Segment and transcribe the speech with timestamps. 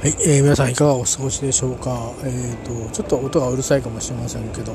[0.00, 4.74] はい、えー、皆さんいかがお過ごしでしょうか、えーと、ちょっと音がうるさいかもしれませんけど、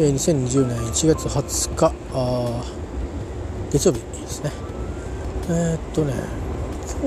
[0.00, 2.64] えー、2020年1月20日あ
[3.70, 4.50] 月曜日ですね。
[5.48, 6.12] えー、っとね
[7.00, 7.06] 今日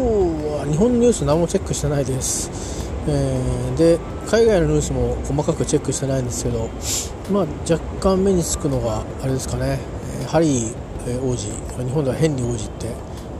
[0.59, 2.49] は日本ニュース何もチェックしてないです、
[3.09, 6.69] えー、で海外のニュースも細かくチェックしてないんですけど、
[7.33, 9.77] まあ、若干目につくのがあれですかね、
[10.21, 12.87] えハリー王子日本ではヘンリー王子って、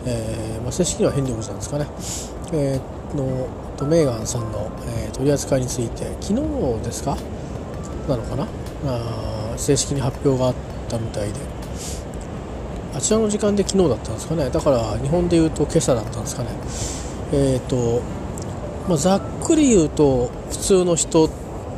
[0.06, 1.88] えまあ、正式にはヘンリー王子なんですかね、
[2.52, 3.48] えー、の
[3.82, 7.18] とメーガンさんの、えー、取り扱いについて昨日ですか？
[8.08, 8.48] なのかな？
[8.86, 10.56] あ正式に発表があっ
[10.88, 11.40] たみたいで。
[12.94, 14.50] あちらの時間で昨日だったんですかね？
[14.50, 16.50] だから日本で言うと今朝だったんですかね？
[17.34, 18.02] えっ、ー、と、
[18.88, 21.34] まあ、ざっくり言うと普通の人普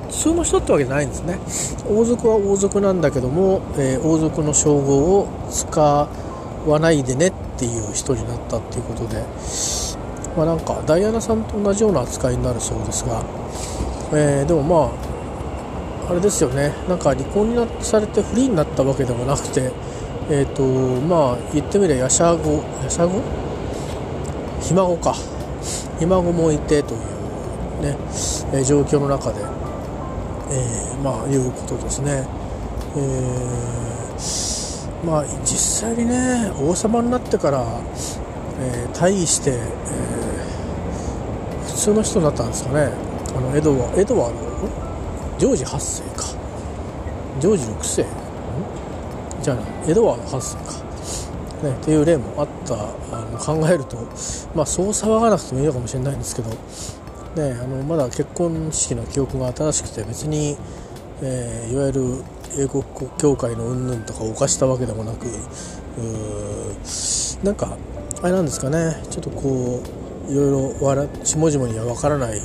[0.10, 1.40] 通の人ってわけじゃないんですね。
[1.88, 9.24] 王族は王族なんだけども、えー、王族の称号を使わないでねっていう人になったっていうことで。
[10.36, 13.24] まあ、なんかダイアナさんと同じような扱いになるそうですが、
[14.14, 14.92] えー、でもま
[16.08, 16.74] ああれですよね。
[16.90, 19.72] なんか離婚になされてフリーになったわけでもなくて
[20.30, 20.64] えっ、ー、と
[21.02, 23.22] まあ言ってみればやしゃごやしゃご？
[24.62, 25.16] ひ孫か。
[26.00, 27.00] ひ孫もいてという
[27.82, 27.98] ね、
[28.54, 29.40] えー、状況の中で、
[30.50, 32.28] えー、まあいうことですね。
[32.96, 37.66] えー、まあ実際にね王様になってから、
[38.60, 39.58] えー、対して、えー、
[41.84, 42.94] 普通の人になったんですかね。
[43.36, 45.38] あのエドワエドワード？
[45.38, 46.24] ジョージ8世か。
[47.42, 48.06] ジョージ6世？
[49.42, 51.68] じゃあエドワード8世か。
[51.68, 52.76] ね、っていう例もあった。
[53.14, 53.98] あの考えると、
[54.56, 60.56] まあ、そう騒がなくてもいいのかもしれないんですけど、ね、あのまだ結婚式の記憶が新しくて別に、
[61.22, 62.24] えー、いわゆる
[62.60, 62.82] 英国
[63.18, 65.32] 教会の云々とかを犯したわけでもなくう
[67.44, 67.76] なんか
[68.22, 69.04] あれなんですかね。
[69.12, 72.38] ちょっとこういろいろ笑下々には分からない、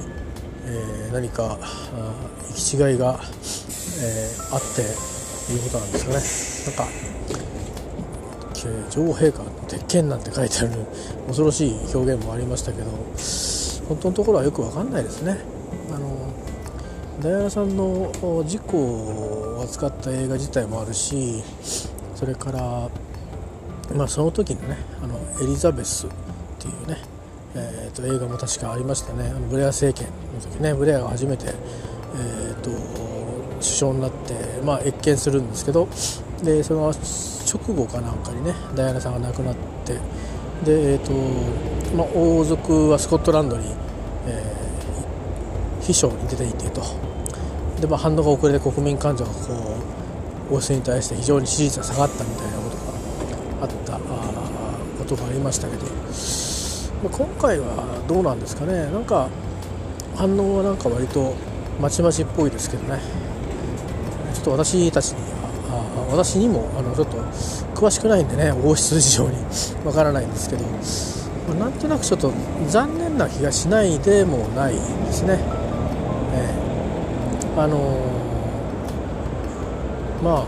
[0.64, 1.58] えー、何か
[2.48, 3.20] 行き違いが、
[4.00, 4.82] えー、あって
[5.52, 6.84] いうことなんですかね。
[6.84, 7.08] なんか
[8.90, 10.70] 女王陛下鉄拳なんて書いてある
[11.28, 12.90] 恐ろしい表現もありましたけど
[13.88, 15.38] 本当のところはよく分かんないですね。
[15.94, 16.32] あの
[17.20, 18.12] ダイアナさんの
[18.46, 21.42] 事故を扱った映画自体もあるし
[22.14, 22.90] それから
[23.94, 26.10] まあ、その時のねあのエリザベスっ
[26.58, 26.98] ていうね、
[27.58, 29.28] えー、と映画も確かありましたね。
[29.28, 30.74] あのブレア政権の時ね。
[30.74, 32.70] ブレアが初めて、えーと、
[33.60, 35.88] 首相になって、まあ、謁見するんですけど
[36.42, 39.54] でその直後かなんかにねダイアナさんが亡くなっ
[39.84, 39.94] て
[40.64, 41.12] で、えーと
[41.96, 43.74] まあ、王族はスコットランドに、
[44.26, 46.82] えー、秘書に出ていてと。
[47.80, 49.76] で、まあ、反応が遅れて国民感情がこ
[50.50, 52.82] う王室に対して非常に支持率が下がったみたいなことが
[53.62, 53.98] あった
[54.98, 55.86] ことがありましたけど、
[57.02, 58.86] ま今回はどうなんですかね。
[58.90, 59.28] なんか
[60.16, 61.34] 反応はなんか割と
[61.80, 63.00] まちまちっぽいですけどね。
[64.34, 67.18] ちょっと私たちにはあ私にもあのちょっと
[67.74, 68.50] 詳しくないんでね。
[68.50, 69.36] 王室事情に
[69.86, 70.64] わからないんですけど、
[71.48, 72.32] まなんとなくちょっと
[72.68, 74.80] 残念な気がしないでもないで
[75.12, 75.38] すね。
[76.34, 80.44] えー、あのー、まあ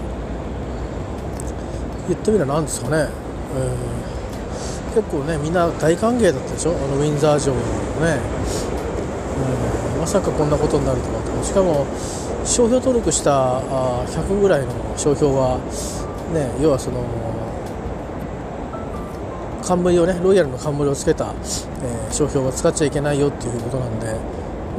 [2.09, 3.07] 言ってみれば何ですかね、えー、
[4.95, 6.73] 結構ねみんな大歓迎だったでしょ？
[6.73, 8.19] あのウィンザー城のね、
[9.95, 11.87] うん、まさかこんなことになるとはしかも
[12.45, 15.59] 商標登録したあ100ぐらいの商標は
[16.35, 17.05] ね要はその
[19.63, 24.17] 冠をねロイヤルの冠をつけた、えー、商標は使っちゃいけないよっていうことなんで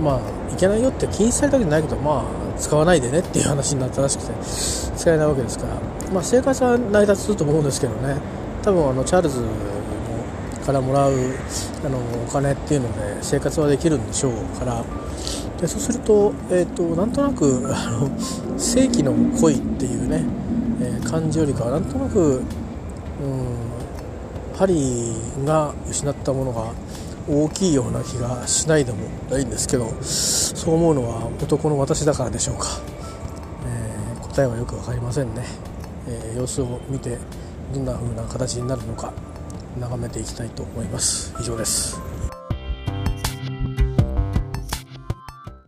[0.02, 5.80] まあいけないよって禁止されたわけじゃないけどまあ使わないでねっていう話になったらしくて使えないわけですから。
[6.12, 8.18] まあ、生活は成り立つと思うんですけどね。
[8.64, 9.42] 多分あのチャールズ
[10.62, 11.14] からもらう
[11.86, 14.84] あのお金っていうので生活はできるんでしょうから。
[15.60, 18.10] でそうすると,、えーと、なんとなくあの
[18.58, 20.26] 正規の恋っていうね、
[20.82, 22.44] えー、感じよりかはなんとなく、うん、
[24.58, 25.14] ハリ
[25.46, 26.74] が失ったものが
[27.30, 28.98] 大きいような気がしないでも
[29.30, 32.66] ないんですけどそう思うのは男の私だからでしょうか、
[33.68, 35.46] えー、答えはよく分かりませんね。
[36.08, 37.20] えー、様子を見て
[37.72, 39.14] どんな風な形になるのか。
[39.80, 41.34] 眺めていきたいと思います。
[41.40, 42.11] 以上です。